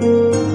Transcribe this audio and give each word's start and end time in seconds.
Música 0.00 0.45